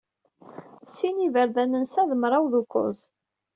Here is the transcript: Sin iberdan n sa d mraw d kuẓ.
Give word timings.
Sin 0.95 1.15
iberdan 1.27 1.73
n 1.81 1.83
sa 1.93 2.03
d 2.09 2.11
mraw 2.21 2.45
d 2.51 2.53
kuẓ. 2.71 3.01